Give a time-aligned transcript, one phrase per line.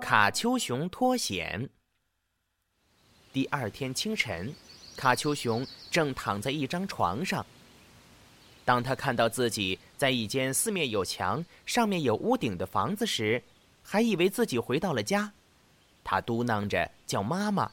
[0.00, 1.68] 卡丘熊脱险。
[3.30, 4.54] 第二天清晨，
[4.96, 7.44] 卡丘熊正躺在一张床上。
[8.64, 13.42] 当他看到自己在一间四面有墙、上面有屋顶的房子时，
[13.82, 15.30] 还以为自己回到了家。
[16.02, 17.70] 他嘟囔着叫妈妈，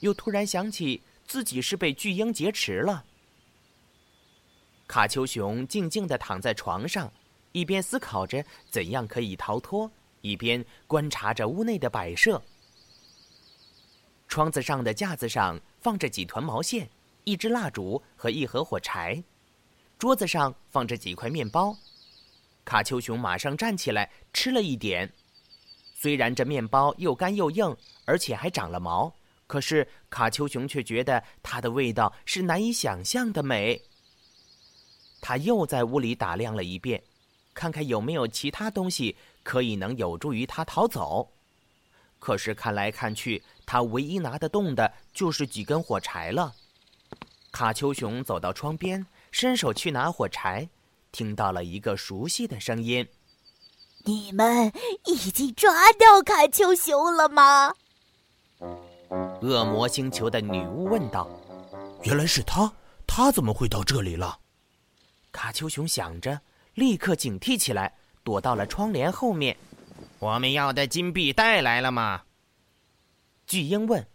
[0.00, 3.06] 又突然想起自己是被巨婴劫持了。
[4.86, 7.10] 卡丘熊静静地躺在床上，
[7.52, 9.90] 一边思考着怎样可以逃脱。
[10.28, 12.42] 一边观察着屋内的摆设，
[14.28, 16.88] 窗子上的架子上放着几团毛线、
[17.24, 19.22] 一支蜡烛和一盒火柴，
[19.98, 21.74] 桌子上放着几块面包。
[22.64, 25.10] 卡丘熊马上站起来吃了一点，
[25.94, 27.74] 虽然这面包又干又硬，
[28.04, 29.10] 而且还长了毛，
[29.46, 33.80] 可是卡丘熊却觉得它的味道是难以想象的美。
[35.20, 37.02] 他又在屋里打量了一遍，
[37.54, 39.16] 看看有没有其他东西。
[39.48, 41.32] 可以能有助于他逃走，
[42.18, 46.54] 可是看来看去，他唯一拿得动的就是几根火柴了。
[47.50, 50.68] 卡丘熊走到窗边，伸手去拿火柴，
[51.12, 53.08] 听到了一个熟悉的声音
[54.04, 54.70] ：“你们
[55.06, 57.74] 已经抓到卡丘熊了吗？”
[59.40, 61.26] 恶魔星球的女巫问道。
[62.04, 62.70] “原来是他，
[63.06, 64.40] 他怎么会到这里了？”
[65.32, 66.38] 卡丘熊想着，
[66.74, 67.94] 立刻警惕起来。
[68.28, 69.56] 躲到了窗帘后面。
[70.18, 72.20] 我们要的金币带来了吗？
[73.46, 74.06] 巨鹰问。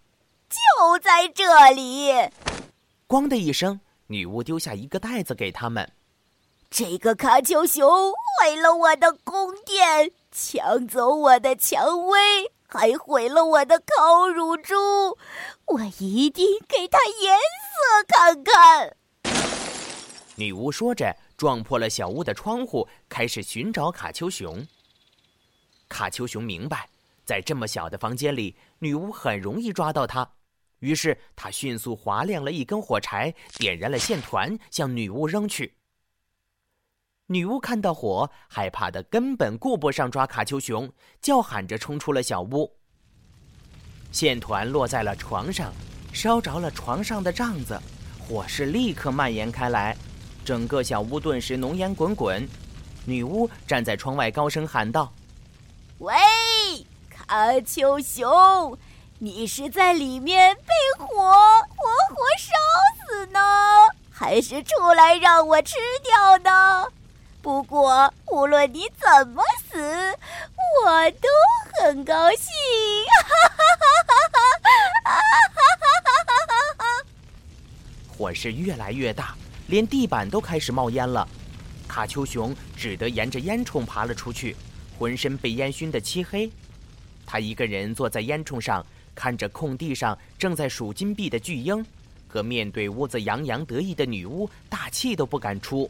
[0.47, 2.11] 就在这里。
[3.08, 5.91] 咣的一声，女巫丢下一个袋子给他们。
[6.69, 12.19] 这个卡丘熊毁了我的宫殿，抢走我的蔷薇，
[12.67, 14.75] 还毁了我的烤乳猪。
[15.66, 17.36] 我一定给他颜
[17.72, 18.95] 色看看。
[20.36, 21.16] 女巫说着。
[21.44, 24.66] 撞破了小屋的窗户，开始寻找卡丘熊。
[25.90, 26.88] 卡丘熊明白，
[27.26, 30.26] 在这么小的房间里，女巫很容易抓到它。
[30.80, 35.76] 于是他迅速划亮了一根火柴，点燃了线团，向女巫扔去。
[37.26, 40.90] 女巫看到火，害怕的根本顾不上抓卡丘熊，
[41.20, 42.74] 叫喊着冲出了小屋。
[44.14, 45.74] 线团落在了床上，
[46.14, 47.78] 烧着了床上的帐子，
[48.18, 49.98] 火势立刻蔓延开来。
[50.44, 52.48] 整个小屋顿时浓烟滚滚，
[53.06, 55.12] 女巫站在窗外高声喊道
[56.00, 56.14] ：“喂，
[57.09, 58.78] 卡丘熊，
[59.20, 62.53] 你是在里面被火活活烧
[63.08, 63.40] 死呢，
[64.12, 66.88] 还是出来让我吃掉呢？
[67.42, 70.18] 不过无论你怎么死，
[70.86, 71.30] 我都
[71.80, 72.52] 很高兴。”
[73.24, 74.42] 哈哈哈哈哈
[76.78, 76.84] 哈！
[78.18, 79.36] 火势越来越大。
[79.68, 81.28] 连地板都开始冒烟了，
[81.88, 84.56] 卡丘熊只得沿着烟囱爬了出去，
[84.97, 86.51] 浑身被烟熏得漆黑。
[87.25, 88.85] 他一个人坐在烟囱上，
[89.16, 91.84] 看着空地上正在数金币的巨鹰，
[92.28, 95.90] 和面对屋子洋洋得意的女巫，大气都不敢出。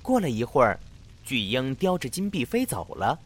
[0.00, 0.78] 过了一会儿，
[1.24, 3.18] 巨鹰叼着金币飞走了。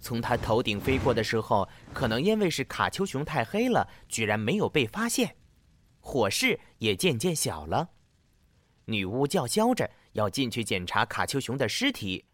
[0.00, 5.36] 从他头顶飞过的时候，可能因为是卡丘熊太黑了，居然没有被发现，
[6.00, 7.88] 火势也渐渐小了。
[8.86, 12.24] 女巫叫嚣着要进去检查卡丘熊的尸体，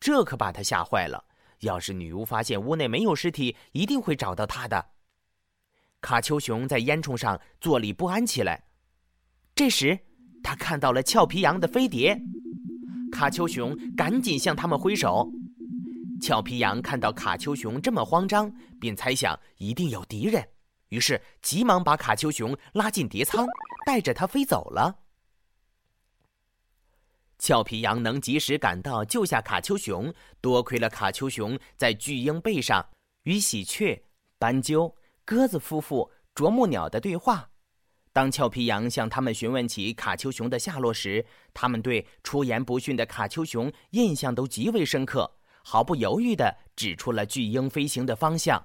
[0.00, 1.22] 这可把他吓坏了。
[1.60, 4.84] 要是女巫发现屋内没有尸体，一定会找到他的。
[6.00, 8.62] 卡丘熊在烟囱上坐立不安起来。
[9.56, 9.98] 这时，
[10.40, 12.16] 他看到了俏皮羊的飞碟，
[13.10, 15.28] 卡丘熊赶紧向他们挥手。
[16.20, 20.48] 俏皮羊看到卡丘熊这么慌张，便猜想一定有敌人，
[20.90, 23.44] 于是急忙把卡丘熊拉进碟舱，
[23.84, 24.96] 带着它飞走了。
[27.38, 32.84] 俏皮羊能及时赶到救下卡丘熊，多亏了卡丘熊在巨鹰背上
[33.22, 34.02] 与喜鹊、
[34.38, 34.92] 斑鸠、
[35.24, 37.48] 鸽子夫妇、啄木鸟的对话。
[38.12, 45.30] 当俏皮羊向他们询问起卡丘熊的下落时，他们对出言不逊的卡丘熊印象都极为深刻，
[45.62, 48.60] 毫不犹豫地指出了巨鹰飞行的方向。